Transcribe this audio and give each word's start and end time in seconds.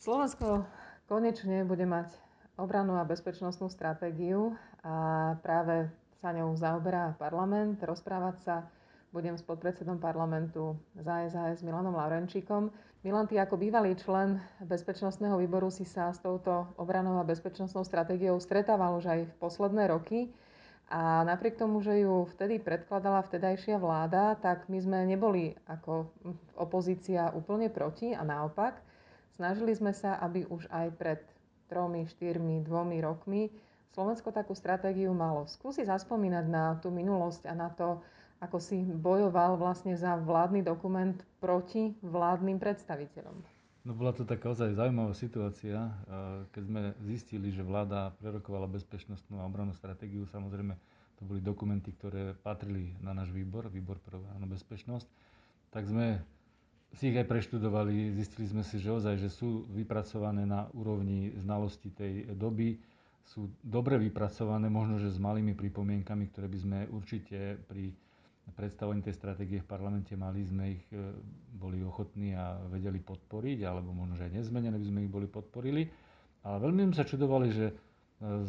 Slovensko 0.00 0.64
konečne 1.12 1.60
bude 1.68 1.84
mať 1.84 2.08
obranú 2.56 2.96
a 2.96 3.04
bezpečnostnú 3.04 3.68
stratégiu 3.68 4.56
a 4.80 5.36
práve 5.44 5.92
sa 6.24 6.32
ňou 6.32 6.56
zaoberá 6.56 7.12
parlament. 7.20 7.76
Rozprávať 7.84 8.36
sa 8.40 8.54
budem 9.12 9.36
s 9.36 9.44
podpredsedom 9.44 10.00
parlamentu 10.00 10.80
za 10.96 11.28
SAS 11.28 11.60
Milanom 11.60 11.92
Laurenčíkom. 11.92 12.72
Milan, 13.04 13.28
ty 13.28 13.36
ako 13.36 13.60
bývalý 13.60 13.92
člen 13.92 14.40
Bezpečnostného 14.64 15.36
výboru 15.36 15.68
si 15.68 15.84
sa 15.84 16.08
s 16.08 16.24
touto 16.24 16.72
obranou 16.80 17.20
a 17.20 17.28
bezpečnostnou 17.28 17.84
stratégiou 17.84 18.40
stretával 18.40 18.96
už 18.96 19.04
aj 19.04 19.20
v 19.28 19.34
posledné 19.36 19.92
roky. 19.92 20.32
A 20.88 21.28
napriek 21.28 21.60
tomu, 21.60 21.84
že 21.84 22.00
ju 22.00 22.24
vtedy 22.24 22.56
predkladala 22.56 23.20
vtedajšia 23.28 23.76
vláda, 23.76 24.32
tak 24.40 24.64
my 24.72 24.80
sme 24.80 25.04
neboli 25.04 25.52
ako 25.68 26.08
opozícia 26.56 27.36
úplne 27.36 27.68
proti 27.68 28.16
a 28.16 28.24
naopak. 28.24 28.88
Snažili 29.40 29.72
sme 29.72 29.96
sa, 29.96 30.20
aby 30.20 30.44
už 30.44 30.68
aj 30.68 30.92
pred 31.00 31.20
tromi, 31.72 32.04
štyrmi, 32.04 32.60
dvomi 32.60 33.00
rokmi 33.00 33.48
Slovensko 33.96 34.36
takú 34.36 34.52
stratégiu 34.52 35.16
malo. 35.16 35.48
Skúsi 35.48 35.80
zaspomínať 35.80 36.44
na 36.44 36.76
tú 36.76 36.92
minulosť 36.92 37.48
a 37.48 37.56
na 37.56 37.72
to, 37.72 38.04
ako 38.44 38.60
si 38.60 38.84
bojoval 38.84 39.56
vlastne 39.56 39.96
za 39.96 40.20
vládny 40.20 40.60
dokument 40.60 41.16
proti 41.40 41.96
vládnym 42.04 42.60
predstaviteľom. 42.60 43.40
No 43.88 43.96
bola 43.96 44.12
to 44.12 44.28
taká 44.28 44.52
ozaj 44.52 44.76
zaujímavá 44.76 45.16
situácia, 45.16 45.88
keď 46.52 46.62
sme 46.68 46.80
zistili, 47.08 47.48
že 47.48 47.64
vláda 47.64 48.12
prerokovala 48.20 48.68
bezpečnostnú 48.68 49.40
a 49.40 49.48
obranú 49.48 49.72
stratégiu. 49.72 50.28
Samozrejme, 50.28 50.76
to 51.16 51.24
boli 51.24 51.40
dokumenty, 51.40 51.96
ktoré 51.96 52.36
patrili 52.44 52.92
na 53.00 53.16
náš 53.16 53.32
výbor, 53.32 53.72
výbor 53.72 53.96
pre 54.04 54.20
obranu 54.20 54.52
bezpečnosť. 54.52 55.08
Tak 55.72 55.88
sme 55.88 56.20
si 56.98 57.14
ich 57.14 57.16
aj 57.18 57.26
preštudovali, 57.30 58.14
zistili 58.18 58.50
sme 58.50 58.62
si, 58.66 58.82
že 58.82 58.90
ozaj, 58.90 59.14
že 59.20 59.30
sú 59.30 59.66
vypracované 59.70 60.42
na 60.42 60.66
úrovni 60.74 61.30
znalosti 61.38 61.94
tej 61.94 62.34
doby, 62.34 62.78
sú 63.22 63.46
dobre 63.62 63.94
vypracované, 64.02 64.66
možno, 64.66 64.98
že 64.98 65.14
s 65.14 65.22
malými 65.22 65.54
pripomienkami, 65.54 66.34
ktoré 66.34 66.50
by 66.50 66.58
sme 66.58 66.78
určite 66.90 67.62
pri 67.70 67.94
predstavení 68.50 68.98
tej 68.98 69.14
stratégie 69.14 69.62
v 69.62 69.70
parlamente 69.70 70.10
mali, 70.18 70.42
sme 70.42 70.74
ich 70.74 70.84
e, 70.90 71.14
boli 71.54 71.78
ochotní 71.86 72.34
a 72.34 72.58
vedeli 72.66 72.98
podporiť, 72.98 73.62
alebo 73.62 73.94
možno, 73.94 74.18
že 74.18 74.26
aj 74.26 74.42
nezmenené 74.42 74.74
by 74.74 74.86
sme 74.90 75.00
ich 75.06 75.12
boli 75.12 75.30
podporili. 75.30 75.86
Ale 76.42 76.58
veľmi 76.58 76.90
sme 76.90 76.98
sa 76.98 77.06
čudovali, 77.06 77.48
že 77.54 77.66
e, 77.70 77.74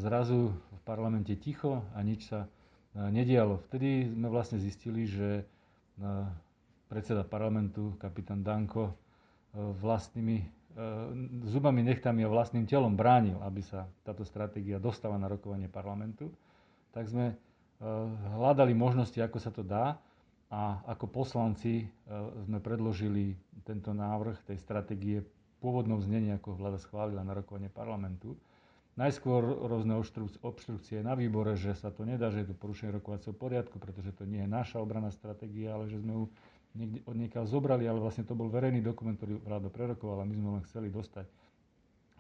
zrazu 0.01 0.49
v 0.49 0.81
parlamente 0.81 1.37
ticho 1.37 1.85
a 1.93 2.01
nič 2.01 2.33
sa 2.33 2.49
e, 2.49 2.49
nedialo. 3.13 3.61
Vtedy 3.69 4.09
sme 4.09 4.27
vlastne 4.33 4.57
zistili, 4.57 5.05
že 5.05 5.45
predseda 6.91 7.23
parlamentu, 7.23 7.95
kapitán 7.95 8.43
Danko, 8.43 8.91
e, 8.91 8.93
vlastnými 9.79 10.37
e, 10.37 10.45
zubami, 11.47 11.87
nechtami 11.87 12.19
a 12.21 12.29
vlastným 12.29 12.67
telom 12.67 12.99
bránil, 12.99 13.39
aby 13.39 13.63
sa 13.63 13.87
táto 14.03 14.27
stratégia 14.27 14.75
dostala 14.75 15.15
na 15.15 15.31
rokovanie 15.31 15.71
parlamentu, 15.71 16.27
tak 16.91 17.07
sme 17.07 17.31
e, 17.31 17.35
hľadali 18.35 18.75
možnosti, 18.75 19.15
ako 19.15 19.37
sa 19.39 19.55
to 19.55 19.63
dá 19.63 19.95
a 20.51 20.83
ako 20.83 21.07
poslanci 21.07 21.87
sme 22.43 22.59
predložili 22.59 23.39
tento 23.63 23.95
návrh 23.95 24.43
tej 24.43 24.59
stratégie 24.59 25.23
pôvodnom 25.63 26.03
znení, 26.03 26.35
ako 26.35 26.59
vláda 26.59 26.75
schválila 26.75 27.23
na 27.23 27.31
rokovanie 27.31 27.71
parlamentu. 27.71 28.35
Najskôr 28.99 29.39
rôzne 29.63 29.95
obštrukcie 30.43 30.99
na 30.99 31.15
výbore, 31.15 31.55
že 31.55 31.71
sa 31.71 31.87
to 31.87 32.03
nedá, 32.03 32.27
že 32.27 32.43
je 32.43 32.51
to 32.51 32.59
porušenie 32.59 32.99
rokovacieho 32.99 33.31
poriadku, 33.31 33.79
pretože 33.79 34.11
to 34.11 34.27
nie 34.27 34.43
je 34.43 34.51
naša 34.51 34.83
obranná 34.83 35.07
stratégia, 35.07 35.71
ale 35.71 35.87
že 35.87 36.03
sme 36.03 36.11
ju 36.19 36.23
niekde, 36.75 36.99
od 37.05 37.15
niekiaľ 37.17 37.45
zobrali, 37.47 37.85
ale 37.87 37.99
vlastne 37.99 38.23
to 38.23 38.37
bol 38.37 38.47
verejný 38.47 38.79
dokument, 38.83 39.15
ktorý 39.15 39.41
vláda 39.43 39.67
prerokovala. 39.71 40.27
My 40.27 40.35
sme 40.35 40.49
len 40.59 40.63
chceli 40.67 40.87
dostať 40.91 41.27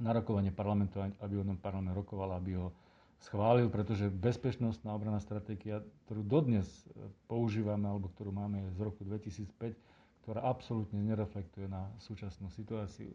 na 0.01 0.11
rokovanie 0.11 0.49
parlamentu, 0.49 0.97
aby 1.01 1.33
o 1.37 1.45
tom 1.45 1.61
parlament 1.61 1.93
rokoval, 1.93 2.33
aby 2.35 2.57
ho 2.57 2.73
schválil, 3.21 3.69
pretože 3.69 4.09
bezpečnostná 4.09 4.97
obranná 4.97 5.21
stratégia, 5.21 5.85
ktorú 6.09 6.25
dodnes 6.25 6.65
používame, 7.29 7.85
alebo 7.85 8.09
ktorú 8.09 8.33
máme 8.33 8.65
z 8.73 8.79
roku 8.81 9.05
2005, 9.05 9.77
ktorá 10.25 10.41
absolútne 10.41 11.01
nereflektuje 11.05 11.69
na 11.69 11.85
súčasnú 12.01 12.49
situáciu. 12.49 13.13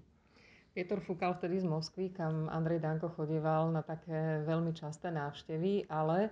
Pietor 0.77 1.01
Fúkal 1.01 1.35
vtedy 1.41 1.59
z 1.59 1.67
Moskvy, 1.67 2.13
kam 2.13 2.53
Andrej 2.53 2.85
Danko 2.85 3.09
chodieval 3.09 3.73
na 3.73 3.81
také 3.81 4.45
veľmi 4.45 4.77
časté 4.77 5.09
návštevy, 5.09 5.89
ale 5.89 6.31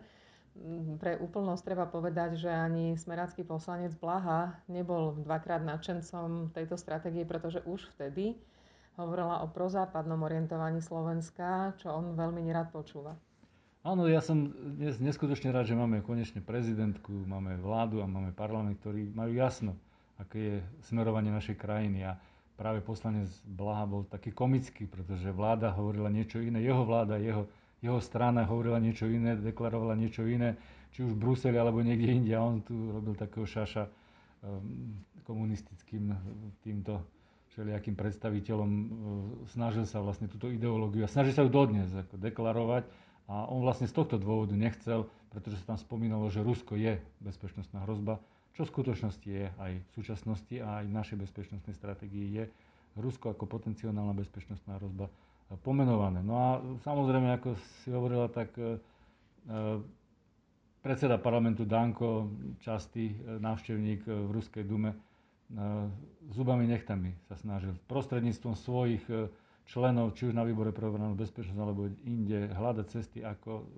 pre 1.03 1.19
úplnosť 1.19 1.63
treba 1.67 1.87
povedať, 1.91 2.39
že 2.39 2.51
ani 2.51 2.95
smerácky 2.95 3.43
poslanec 3.43 3.91
Blaha 3.99 4.55
nebol 4.71 5.19
dvakrát 5.19 5.67
nadšencom 5.67 6.55
tejto 6.55 6.79
stratégie, 6.79 7.27
pretože 7.27 7.59
už 7.67 7.91
vtedy 7.99 8.39
hovorila 8.95 9.43
o 9.43 9.51
prozápadnom 9.51 10.23
orientovaní 10.23 10.79
Slovenska, 10.79 11.75
čo 11.83 11.91
on 11.91 12.15
veľmi 12.15 12.39
nerad 12.47 12.71
počúva. 12.71 13.19
Áno, 13.85 14.09
ja 14.09 14.25
som 14.25 14.49
dnes 14.55 14.97
neskutočne 14.97 15.53
rád, 15.53 15.69
že 15.69 15.77
máme 15.77 16.01
konečne 16.01 16.41
prezidentku, 16.41 17.13
máme 17.29 17.61
vládu 17.61 18.01
a 18.01 18.09
máme 18.09 18.33
parlament, 18.33 18.81
ktorí 18.81 19.13
majú 19.13 19.37
jasno, 19.37 19.77
aké 20.17 20.39
je 20.41 20.57
smerovanie 20.89 21.29
našej 21.29 21.59
krajiny. 21.59 22.07
A 22.09 22.17
práve 22.57 22.81
poslanec 22.81 23.29
Blaha 23.45 23.85
bol 23.85 24.09
taký 24.09 24.33
komický, 24.33 24.89
pretože 24.89 25.29
vláda 25.35 25.75
hovorila 25.75 26.09
niečo 26.09 26.41
iné, 26.41 26.65
jeho 26.65 26.87
vláda, 26.87 27.21
jeho 27.21 27.45
jeho 27.84 28.00
strana 28.00 28.49
hovorila 28.49 28.81
niečo 28.81 29.05
iné, 29.05 29.37
deklarovala 29.37 29.93
niečo 29.93 30.25
iné, 30.25 30.56
či 30.97 31.05
už 31.05 31.12
v 31.12 31.21
Bruseli 31.21 31.61
alebo 31.61 31.84
niekde 31.84 32.17
inde. 32.17 32.33
A 32.33 32.41
on 32.41 32.65
tu 32.65 32.72
robil 32.72 33.12
takého 33.12 33.45
šaša 33.45 33.84
um, 33.84 34.97
komunistickým 35.28 36.17
týmto 36.65 37.05
všelijakým 37.53 37.93
predstaviteľom. 37.93 38.71
Um, 38.73 38.89
snažil 39.53 39.84
sa 39.84 40.00
vlastne 40.00 40.33
túto 40.33 40.49
ideológiu 40.49 41.05
a 41.05 41.12
snažil 41.12 41.37
sa 41.37 41.44
ju 41.44 41.53
dodnes 41.53 41.93
ako 41.93 42.17
deklarovať. 42.17 42.89
A 43.28 43.49
on 43.49 43.61
vlastne 43.61 43.89
z 43.89 43.97
tohto 43.97 44.17
dôvodu 44.17 44.53
nechcel, 44.56 45.09
pretože 45.33 45.61
sa 45.65 45.77
tam 45.77 45.78
spomínalo, 45.81 46.28
že 46.28 46.44
Rusko 46.44 46.77
je 46.77 47.00
bezpečnostná 47.25 47.84
hrozba, 47.84 48.21
čo 48.53 48.69
v 48.69 48.73
skutočnosti 48.73 49.28
je 49.28 49.49
aj 49.49 49.73
v 49.81 49.89
súčasnosti 49.97 50.56
a 50.61 50.81
aj 50.81 50.84
v 50.89 50.97
našej 50.97 51.17
bezpečnostnej 51.21 51.75
stratégii 51.75 52.27
je 52.37 52.44
Rusko 52.94 53.34
ako 53.34 53.50
potenciálna 53.50 54.15
bezpečnostná 54.15 54.78
hrozba 54.78 55.11
pomenované. 55.53 56.25
No 56.25 56.34
a 56.34 56.49
samozrejme, 56.82 57.37
ako 57.37 57.55
si 57.82 57.93
hovorila, 57.93 58.27
tak 58.27 58.56
e, 58.56 58.62
e, 58.65 58.69
predseda 60.81 61.21
parlamentu 61.21 61.69
Danko, 61.69 62.32
častý 62.59 63.12
e, 63.12 63.38
návštevník 63.38 64.03
v 64.05 64.31
Ruskej 64.32 64.65
dume, 64.65 64.97
zubami 66.32 66.65
nechtami 66.65 67.12
sa 67.28 67.37
snažil 67.37 67.77
prostredníctvom 67.84 68.56
svojich 68.56 69.05
členov, 69.69 70.16
či 70.16 70.27
už 70.27 70.34
na 70.34 70.41
výbore 70.43 70.72
pre 70.72 70.88
obranu 70.88 71.12
bezpečnosť 71.12 71.61
alebo 71.61 71.93
inde, 72.09 72.49
hľadať 72.49 72.87
cesty, 72.88 73.21
ako 73.21 73.69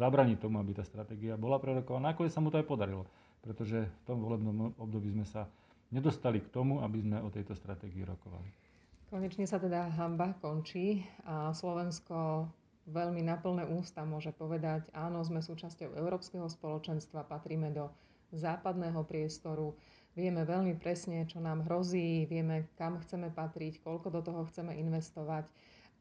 zabraniť 0.00 0.40
tomu, 0.40 0.56
aby 0.58 0.72
tá 0.72 0.82
stratégia 0.82 1.36
bola 1.36 1.60
prerokovaná. 1.60 2.16
Nakoniec 2.16 2.32
sa 2.32 2.40
mu 2.40 2.48
to 2.48 2.56
aj 2.56 2.66
podarilo, 2.66 3.04
pretože 3.44 3.84
v 3.84 4.02
tom 4.08 4.24
volebnom 4.24 4.72
období 4.80 5.12
sme 5.12 5.28
sa 5.28 5.44
nedostali 5.92 6.40
k 6.40 6.48
tomu, 6.48 6.80
aby 6.80 7.04
sme 7.04 7.20
o 7.20 7.28
tejto 7.28 7.52
stratégii 7.52 8.02
rokovali. 8.02 8.63
Konečne 9.12 9.44
sa 9.44 9.60
teda 9.60 9.92
hamba 9.94 10.32
končí 10.40 11.04
a 11.28 11.52
Slovensko 11.52 12.48
veľmi 12.88 13.24
naplné 13.24 13.64
ústa 13.68 14.04
môže 14.04 14.32
povedať, 14.32 14.84
áno, 14.92 15.24
sme 15.24 15.40
súčasťou 15.40 15.96
Európskeho 15.96 16.44
spoločenstva, 16.48 17.28
patríme 17.28 17.72
do 17.72 17.88
západného 18.34 19.00
priestoru, 19.06 19.72
vieme 20.18 20.42
veľmi 20.44 20.76
presne, 20.76 21.24
čo 21.24 21.40
nám 21.40 21.64
hrozí, 21.64 22.26
vieme, 22.26 22.68
kam 22.76 23.00
chceme 23.00 23.30
patriť, 23.30 23.80
koľko 23.80 24.08
do 24.12 24.20
toho 24.20 24.42
chceme 24.50 24.74
investovať. 24.76 25.46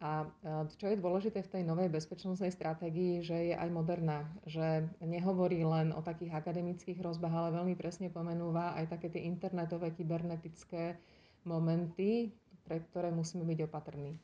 A 0.04 0.28
čo 0.76 0.92
je 0.92 1.00
dôležité 1.00 1.40
v 1.48 1.52
tej 1.54 1.64
novej 1.64 1.88
bezpečnostnej 1.88 2.52
stratégii, 2.52 3.24
že 3.24 3.54
je 3.54 3.56
aj 3.56 3.70
moderná, 3.72 4.28
že 4.44 4.84
nehovorí 5.00 5.64
len 5.64 5.96
o 5.96 6.04
takých 6.04 6.36
akademických 6.36 7.00
hrozbách, 7.00 7.32
ale 7.32 7.56
veľmi 7.56 7.76
presne 7.80 8.12
pomenúva 8.12 8.76
aj 8.76 9.00
také 9.00 9.08
tie 9.16 9.24
internetové, 9.24 9.96
kybernetické 9.96 11.00
momenty, 11.48 12.36
pre 12.64 12.80
ktoré 12.80 13.12
musíme 13.12 13.44
byť 13.44 13.60
opatrní. 13.66 14.16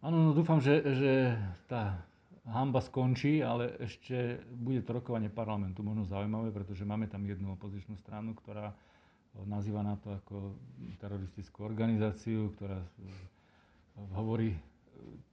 Áno, 0.00 0.20
no 0.20 0.30
dúfam, 0.30 0.60
že, 0.60 0.84
že 0.84 1.12
tá 1.64 2.04
hamba 2.44 2.84
skončí, 2.84 3.40
ale 3.40 3.72
ešte 3.80 4.36
bude 4.52 4.84
to 4.84 4.92
rokovanie 4.92 5.32
parlamentu 5.32 5.80
možno 5.80 6.04
zaujímavé, 6.04 6.52
pretože 6.52 6.84
máme 6.84 7.08
tam 7.08 7.24
jednu 7.24 7.56
opozičnú 7.56 7.96
stranu, 7.96 8.36
ktorá 8.36 8.76
nazýva 9.48 9.80
na 9.80 9.96
to 9.96 10.12
ako 10.14 10.54
teroristickú 11.00 11.64
organizáciu, 11.64 12.52
ktorá 12.54 12.84
hovorí 14.12 14.54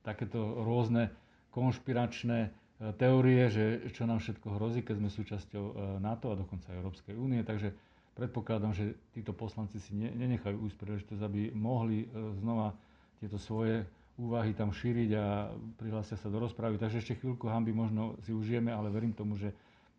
takéto 0.01 0.39
rôzne 0.63 1.13
konšpiračné 1.51 2.39
e, 2.41 2.50
teórie, 2.95 3.45
že 3.51 3.65
čo 3.94 4.09
nám 4.09 4.24
všetko 4.24 4.57
hrozí, 4.57 4.81
keď 4.81 4.95
sme 4.97 5.09
súčasťou 5.12 5.63
e, 5.63 5.74
NATO 6.01 6.33
a 6.33 6.39
dokonca 6.39 6.74
Európskej 6.74 7.13
únie. 7.13 7.44
Takže 7.44 7.75
predpokladám, 8.13 8.73
že 8.73 8.85
títo 9.11 9.31
poslanci 9.31 9.79
si 9.79 9.95
nenechajú 9.95 10.57
úsť 10.57 10.75
príležitosť, 10.77 11.21
aby 11.23 11.41
mohli 11.51 12.03
e, 12.03 12.07
znova 12.39 12.75
tieto 13.19 13.37
svoje 13.37 13.85
úvahy 14.19 14.53
tam 14.53 14.69
šíriť 14.69 15.09
a 15.15 15.49
prihlásia 15.79 16.19
sa 16.19 16.27
do 16.27 16.37
rozprávy. 16.37 16.77
Takže 16.77 17.01
ešte 17.01 17.17
chvíľku 17.17 17.47
hamby 17.47 17.71
možno 17.71 18.19
si 18.21 18.35
užijeme, 18.35 18.69
ale 18.69 18.91
verím 18.91 19.15
tomu, 19.15 19.39
že, 19.39 19.55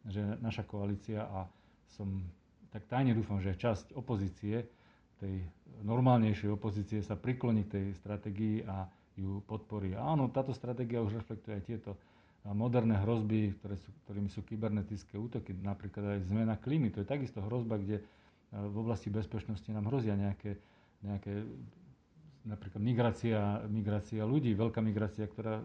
že 0.06 0.20
naša 0.38 0.62
koalícia 0.62 1.26
a 1.26 1.48
som 1.96 2.22
tak 2.70 2.86
tajne 2.88 3.12
dúfam, 3.12 3.40
že 3.40 3.56
časť 3.56 3.92
opozície 3.92 4.64
tej 5.22 5.38
normálnejšej 5.86 6.50
opozície 6.50 6.98
sa 6.98 7.14
prikloní 7.14 7.62
k 7.70 7.78
tej 7.78 7.86
stratégii 8.02 8.66
a 8.66 8.90
ju 9.14 9.38
podporí. 9.46 9.94
Áno, 9.94 10.26
táto 10.34 10.50
stratégia 10.50 10.98
už 10.98 11.22
reflektuje 11.22 11.54
aj 11.54 11.64
tieto 11.64 11.90
moderné 12.50 12.98
hrozby, 12.98 13.54
ktoré 13.62 13.78
sú, 13.78 13.90
ktorými 14.06 14.26
sú 14.26 14.42
kybernetické 14.42 15.14
útoky, 15.14 15.54
napríklad 15.54 16.18
aj 16.18 16.26
zmena 16.26 16.58
klímy. 16.58 16.90
To 16.90 17.02
je 17.02 17.06
takisto 17.06 17.38
hrozba, 17.38 17.78
kde 17.78 18.02
v 18.50 18.76
oblasti 18.76 19.08
bezpečnosti 19.08 19.70
nám 19.70 19.86
hrozia 19.86 20.18
nejaké, 20.18 20.58
nejaké 21.06 21.46
napríklad 22.42 22.82
migrácia, 22.82 23.62
migrácia 23.70 24.26
ľudí, 24.26 24.52
veľká 24.58 24.82
migrácia, 24.82 25.30
ktorá 25.30 25.62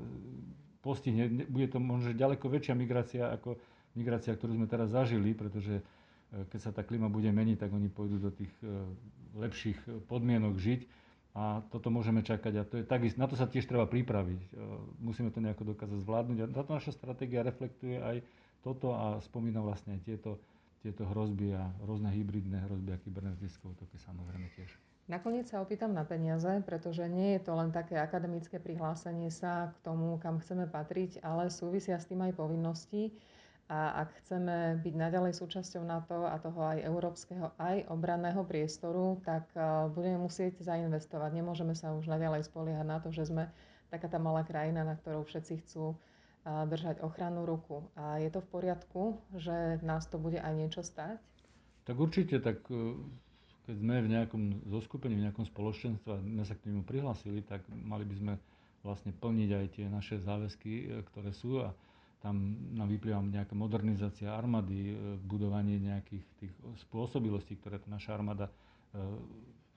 postihne, 0.85 1.49
bude 1.49 1.67
to 1.67 1.81
možno 1.81 2.13
ďaleko 2.13 2.45
väčšia 2.45 2.77
migrácia 2.77 3.33
ako 3.33 3.57
migrácia, 3.97 4.37
ktorú 4.37 4.53
sme 4.53 4.69
teraz 4.69 4.93
zažili, 4.93 5.33
pretože 5.33 5.81
E, 6.33 6.43
keď 6.51 6.59
sa 6.59 6.71
tá 6.75 6.83
klima 6.83 7.07
bude 7.07 7.31
meniť, 7.31 7.57
tak 7.67 7.71
oni 7.71 7.87
pôjdu 7.87 8.19
do 8.19 8.31
tých 8.31 8.51
e, 8.63 8.67
lepších 9.39 10.07
podmienok 10.11 10.59
žiť. 10.59 10.81
A 11.37 11.61
toto 11.69 11.93
môžeme 11.93 12.25
čakať 12.25 12.53
a 12.57 12.63
to 12.65 12.81
je 12.81 12.85
takisto, 12.89 13.21
na 13.21 13.29
to 13.29 13.37
sa 13.37 13.45
tiež 13.45 13.69
treba 13.69 13.85
pripraviť. 13.85 14.41
E, 14.41 14.49
musíme 15.05 15.29
to 15.29 15.37
nejako 15.37 15.77
dokázať 15.77 16.01
zvládnuť. 16.01 16.37
A 16.41 16.45
táto 16.49 16.73
naša 16.73 16.97
stratégia 16.97 17.45
reflektuje 17.45 18.01
aj 18.01 18.25
toto 18.65 18.97
a 18.97 19.21
spomína 19.21 19.61
vlastne 19.61 20.01
tieto, 20.01 20.41
tieto 20.81 21.05
hrozby 21.05 21.53
a 21.53 21.69
rôzne 21.85 22.09
hybridné 22.09 22.65
hrozby 22.65 22.89
a 22.89 22.97
kybernetické 22.97 23.69
útoky 23.69 24.01
samozrejme 24.01 24.49
tiež. 24.57 24.73
Nakoniec 25.07 25.45
sa 25.47 25.61
opýtam 25.61 25.93
na 25.93 26.03
peniaze, 26.03 26.49
pretože 26.65 27.05
nie 27.07 27.37
je 27.37 27.47
to 27.47 27.55
len 27.55 27.71
také 27.71 27.95
akademické 27.95 28.59
prihlásenie 28.59 29.31
sa 29.31 29.71
k 29.71 29.77
tomu, 29.85 30.17
kam 30.19 30.41
chceme 30.41 30.67
patriť, 30.67 31.23
ale 31.23 31.53
súvisia 31.53 31.95
s 32.01 32.09
tým 32.09 32.27
aj 32.27 32.33
povinnosti. 32.35 33.13
A 33.67 34.07
ak 34.07 34.23
chceme 34.23 34.79
byť 34.79 34.95
naďalej 34.95 35.35
súčasťou 35.35 35.83
NATO 35.83 36.23
a 36.23 36.39
toho 36.39 36.59
aj 36.63 36.87
európskeho, 36.87 37.51
aj 37.59 37.83
obranného 37.91 38.39
priestoru, 38.47 39.19
tak 39.27 39.43
budeme 39.91 40.23
musieť 40.23 40.63
zainvestovať. 40.63 41.35
Nemôžeme 41.35 41.75
sa 41.75 41.91
už 41.91 42.07
naďalej 42.07 42.47
spoliehať 42.47 42.87
na 42.87 43.03
to, 43.03 43.11
že 43.11 43.27
sme 43.27 43.51
taká 43.91 44.07
tá 44.07 44.23
malá 44.23 44.47
krajina, 44.47 44.87
na 44.87 44.95
ktorou 44.95 45.27
všetci 45.27 45.67
chcú 45.67 45.99
držať 46.47 47.03
ochrannú 47.03 47.43
ruku. 47.43 47.83
A 47.99 48.23
je 48.23 48.31
to 48.31 48.39
v 48.39 48.47
poriadku, 48.47 49.19
že 49.35 49.83
nás 49.83 50.07
to 50.07 50.15
bude 50.15 50.39
aj 50.39 50.53
niečo 50.55 50.79
stať? 50.79 51.19
Tak 51.83 51.95
určite, 51.95 52.39
tak 52.39 52.63
e, 52.71 52.95
keď 53.67 53.75
sme 53.79 53.95
v 54.03 54.11
nejakom 54.11 54.43
zoskupení, 54.67 55.15
v 55.19 55.27
nejakom 55.27 55.47
spoločenstve 55.47 56.09
a 56.11 56.23
sme 56.23 56.43
sa 56.43 56.55
k 56.55 56.67
nemu 56.67 56.83
prihlásili, 56.83 57.43
tak 57.43 57.63
mali 57.71 58.03
by 58.03 58.15
sme 58.15 58.33
vlastne 58.83 59.11
plniť 59.15 59.49
aj 59.51 59.65
tie 59.75 59.85
naše 59.87 60.15
záväzky, 60.19 60.71
e, 60.71 60.85
ktoré 61.11 61.31
sú. 61.31 61.63
A 61.63 61.71
tam 62.17 62.57
nám 62.73 62.89
vyplýva 62.89 63.21
nejaká 63.21 63.53
modernizácia 63.53 64.33
armády, 64.33 64.91
e, 64.91 64.93
budovanie 65.21 65.77
nejakých 65.77 66.25
tých 66.41 66.51
spôsobilostí, 66.87 67.57
ktoré 67.61 67.77
tá 67.77 67.87
naša 67.87 68.17
armáda 68.17 68.49
e, 68.49 68.53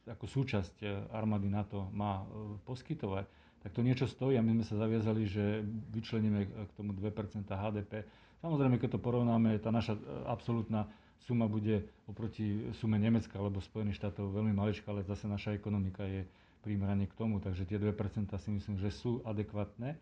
ako 0.08 0.24
súčasť 0.24 0.76
e, 0.80 0.86
armády 1.12 1.52
NATO 1.52 1.92
má 1.92 2.24
poskytovať, 2.64 3.28
tak 3.60 3.70
to 3.76 3.84
niečo 3.84 4.08
stojí 4.08 4.40
a 4.40 4.42
my 4.42 4.56
sme 4.56 4.64
sa 4.64 4.80
zaviazali, 4.80 5.28
že 5.28 5.60
vyčleníme 5.92 6.48
k 6.48 6.72
tomu 6.80 6.96
2% 6.96 7.44
HDP. 7.44 8.08
Samozrejme, 8.40 8.80
keď 8.80 8.96
to 8.96 9.00
porovnáme, 9.04 9.60
tá 9.60 9.68
naša 9.68 10.00
absolútna 10.24 10.88
suma 11.20 11.44
bude 11.44 11.84
oproti 12.08 12.72
sume 12.80 12.96
Nemecka 12.96 13.36
alebo 13.36 13.60
Spojených 13.60 14.00
štátov 14.00 14.32
veľmi 14.32 14.56
maličká, 14.56 14.88
ale 14.88 15.04
zase 15.04 15.28
naša 15.28 15.52
ekonomika 15.52 16.08
je 16.08 16.24
primerane 16.64 17.04
k 17.04 17.16
tomu, 17.16 17.36
takže 17.36 17.68
tie 17.68 17.76
2% 17.76 17.92
si 18.40 18.50
myslím, 18.52 18.76
že 18.80 18.88
sú 18.92 19.20
adekvátne. 19.24 19.96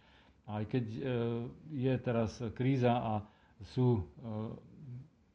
Aj 0.48 0.64
keď 0.64 0.84
e, 0.88 1.00
je 1.76 1.92
teraz 2.00 2.40
kríza 2.56 2.96
a 2.96 3.12
sú 3.76 4.00
e, 4.00 4.02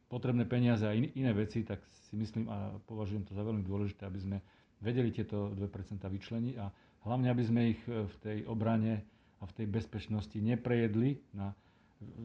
potrebné 0.10 0.50
peniaze 0.50 0.82
a 0.86 0.94
iné 0.98 1.32
veci, 1.38 1.62
tak 1.62 1.86
si 2.10 2.18
myslím 2.18 2.50
a 2.50 2.74
považujem 2.90 3.26
to 3.26 3.38
za 3.38 3.46
veľmi 3.46 3.62
dôležité, 3.62 4.10
aby 4.10 4.20
sme 4.22 4.38
vedeli 4.82 5.14
tieto 5.14 5.54
2% 5.54 6.02
vyčleniť 6.02 6.56
a 6.58 6.66
hlavne, 7.06 7.30
aby 7.30 7.44
sme 7.46 7.62
ich 7.78 7.82
e, 7.86 8.10
v 8.10 8.16
tej 8.26 8.38
obrane 8.50 9.06
a 9.38 9.44
v 9.46 9.54
tej 9.54 9.68
bezpečnosti 9.70 10.36
neprejedli 10.40 11.22
na 11.38 11.54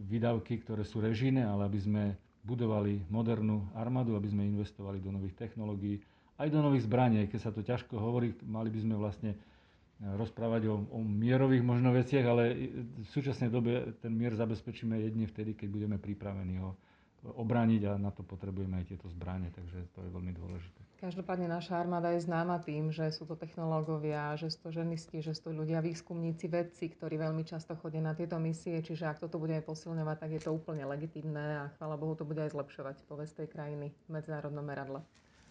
výdavky, 0.09 0.59
ktoré 0.65 0.83
sú 0.83 1.05
režijné, 1.05 1.45
ale 1.45 1.69
aby 1.69 1.79
sme 1.79 2.03
budovali 2.47 3.05
modernú 3.13 3.69
armádu, 3.77 4.17
aby 4.17 4.33
sme 4.33 4.49
investovali 4.49 5.03
do 5.03 5.13
nových 5.13 5.37
technológií, 5.37 6.01
aj 6.39 6.49
do 6.49 6.63
nových 6.63 6.87
zbraní. 6.87 7.27
Keď 7.27 7.41
sa 7.43 7.51
to 7.51 7.61
ťažko 7.61 7.99
hovorí, 7.99 8.33
mali 8.47 8.71
by 8.71 8.79
sme 8.81 8.95
vlastne 8.95 9.35
rozprávať 9.99 10.71
o, 10.71 10.79
o 10.95 10.99
mierových 11.03 11.67
možno 11.67 11.91
veciach, 11.91 12.23
ale 12.23 12.71
v 13.03 13.09
súčasnej 13.11 13.51
dobe 13.51 13.99
ten 13.99 14.15
mier 14.15 14.31
zabezpečíme 14.39 14.95
jedine 14.95 15.27
vtedy, 15.27 15.59
keď 15.59 15.69
budeme 15.69 15.97
pripravení 15.99 16.63
ho 16.63 16.79
obrániť 17.19 17.83
a 17.91 17.93
na 17.99 18.15
to 18.15 18.23
potrebujeme 18.23 18.79
aj 18.79 18.95
tieto 18.95 19.11
zbranie, 19.11 19.51
takže 19.51 19.91
to 19.91 20.07
je 20.07 20.11
veľmi 20.15 20.31
dôležité. 20.39 20.79
Každopádne 21.03 21.51
naša 21.51 21.79
armáda 21.83 22.15
je 22.15 22.23
známa 22.23 22.63
tým, 22.63 22.95
že 22.95 23.11
sú 23.11 23.27
to 23.27 23.35
technológovia, 23.35 24.39
že 24.39 24.55
sú 24.55 24.67
to 24.67 24.71
ženisti, 24.71 25.19
že 25.19 25.35
sú 25.35 25.51
to 25.51 25.63
ľudia, 25.63 25.83
výskumníci, 25.83 26.47
vedci, 26.47 26.95
ktorí 26.95 27.19
veľmi 27.19 27.43
často 27.43 27.75
chodia 27.75 28.03
na 28.03 28.15
tieto 28.15 28.39
misie, 28.39 28.79
čiže 28.79 29.07
ak 29.07 29.19
toto 29.19 29.43
budeme 29.43 29.63
posilňovať, 29.67 30.17
tak 30.19 30.31
je 30.39 30.43
to 30.47 30.55
úplne 30.55 30.87
legitimné 30.87 31.67
a 31.67 31.71
chvála 31.79 31.99
Bohu 31.99 32.15
to 32.15 32.23
bude 32.23 32.39
aj 32.39 32.55
zlepšovať 32.55 33.03
povesť 33.11 33.43
tej 33.43 33.49
krajiny 33.51 33.87
v 33.91 34.09
medzinárodnom 34.11 34.63
meradle. 34.63 35.03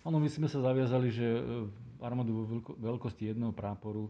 Áno, 0.08 0.24
my 0.24 0.30
sme 0.32 0.48
sa 0.48 0.64
zaviazali, 0.64 1.12
že 1.12 1.28
e, 1.36 1.42
armádu 2.00 2.32
vo 2.32 2.44
veľkosti 2.80 3.28
jedného 3.28 3.52
práporu 3.52 4.08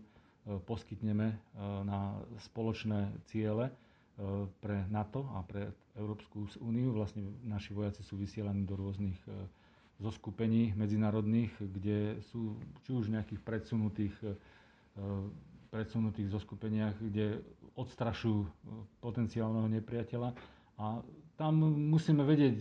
poskytneme 0.59 1.27
e, 1.27 1.35
na 1.83 2.15
spoločné 2.41 2.99
ciele 3.25 3.67
e, 3.67 3.73
pre 4.57 4.88
NATO 4.88 5.27
a 5.31 5.41
pre 5.41 5.67
Európsku 5.94 6.45
úniu. 6.59 6.91
Vlastne 6.91 7.23
naši 7.41 7.71
vojaci 7.71 8.01
sú 8.01 8.15
vysielaní 8.15 8.63
do 8.63 8.75
rôznych 8.75 9.17
zoskupení 9.97 10.71
medzinárodných, 10.71 11.49
kde 11.57 12.21
sú 12.23 12.53
či 12.85 12.94
už 12.94 13.09
nejakých 13.09 13.41
predsunutých, 13.41 14.13
predsunutých 15.67 16.29
zoskupeniach, 16.29 17.01
kde 17.01 17.41
odstrašujú 17.73 18.45
potenciálneho 19.01 19.65
nepriateľa. 19.73 20.38
A 20.77 21.01
tam 21.33 21.53
musíme 21.89 22.21
vedieť 22.21 22.57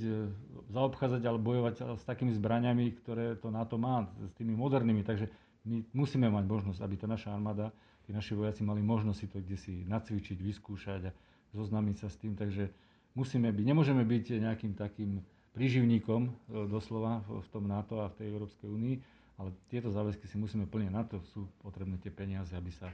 zaobchádzať 0.69 1.23
alebo 1.25 1.53
bojovať 1.53 1.97
s 1.97 2.05
takými 2.05 2.33
zbraniami, 2.33 2.93
ktoré 3.01 3.37
to 3.37 3.49
NATO 3.49 3.77
má, 3.77 4.05
s 4.21 4.33
tými 4.35 4.53
modernými. 4.53 5.01
Takže 5.01 5.29
my 5.67 5.83
musíme 5.93 6.31
mať 6.31 6.45
možnosť, 6.47 6.81
aby 6.81 6.95
tá 6.95 7.07
naša 7.07 7.35
armáda, 7.35 7.75
tí 8.07 8.15
naši 8.15 8.33
vojaci 8.33 8.63
mali 8.63 8.81
možnosť 8.81 9.19
si 9.19 9.27
to 9.27 9.39
kde 9.43 9.57
si 9.59 9.73
nacvičiť, 9.85 10.39
vyskúšať 10.39 11.11
a 11.11 11.13
zoznámiť 11.53 11.97
sa 11.99 12.09
s 12.09 12.17
tým. 12.17 12.39
Takže 12.39 12.71
musíme 13.19 13.51
byť, 13.51 13.65
nemôžeme 13.67 14.07
byť 14.07 14.39
nejakým 14.39 14.73
takým 14.73 15.19
príživníkom 15.53 16.23
e, 16.23 16.31
doslova 16.71 17.25
v 17.27 17.49
tom 17.51 17.67
NATO 17.67 17.99
a 17.99 18.13
v 18.13 18.17
tej 18.17 18.27
Európskej 18.31 18.69
únii, 18.71 18.97
ale 19.37 19.51
tieto 19.67 19.91
záväzky 19.91 20.31
si 20.31 20.39
musíme 20.39 20.71
plniť. 20.71 20.91
Na 20.93 21.03
to 21.03 21.19
sú 21.35 21.45
potrebné 21.61 21.99
tie 21.99 22.15
peniaze, 22.15 22.55
aby 22.55 22.71
sa 22.71 22.87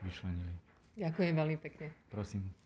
vyčlenili. 0.00 0.54
Ďakujem 0.94 1.34
veľmi 1.34 1.56
pekne. 1.58 1.90
Prosím. 2.08 2.61